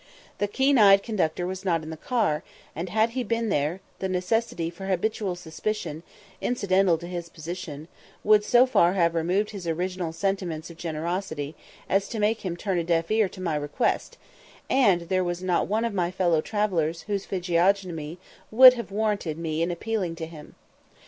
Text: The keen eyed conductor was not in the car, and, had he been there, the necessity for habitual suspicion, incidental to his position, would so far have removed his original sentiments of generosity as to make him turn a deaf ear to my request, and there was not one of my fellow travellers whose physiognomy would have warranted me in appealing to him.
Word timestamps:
The 0.39 0.47
keen 0.47 0.79
eyed 0.79 1.03
conductor 1.03 1.45
was 1.45 1.63
not 1.63 1.83
in 1.83 1.91
the 1.91 1.95
car, 1.95 2.41
and, 2.75 2.89
had 2.89 3.11
he 3.11 3.23
been 3.23 3.49
there, 3.49 3.81
the 3.99 4.09
necessity 4.09 4.71
for 4.71 4.87
habitual 4.87 5.35
suspicion, 5.35 6.01
incidental 6.41 6.97
to 6.97 7.05
his 7.07 7.29
position, 7.29 7.87
would 8.23 8.43
so 8.43 8.65
far 8.65 8.93
have 8.93 9.13
removed 9.13 9.51
his 9.51 9.67
original 9.67 10.11
sentiments 10.11 10.71
of 10.71 10.77
generosity 10.77 11.53
as 11.87 12.07
to 12.09 12.19
make 12.19 12.43
him 12.43 12.57
turn 12.57 12.79
a 12.79 12.83
deaf 12.83 13.11
ear 13.11 13.29
to 13.29 13.41
my 13.41 13.53
request, 13.55 14.17
and 14.71 15.01
there 15.01 15.23
was 15.23 15.43
not 15.43 15.67
one 15.67 15.85
of 15.85 15.93
my 15.93 16.09
fellow 16.09 16.41
travellers 16.41 17.03
whose 17.03 17.25
physiognomy 17.25 18.17
would 18.49 18.73
have 18.73 18.89
warranted 18.89 19.37
me 19.37 19.61
in 19.61 19.69
appealing 19.69 20.15
to 20.15 20.25
him. 20.25 20.55